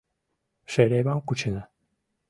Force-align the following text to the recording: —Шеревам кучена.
—Шеревам 0.71 1.19
кучена. 1.27 1.63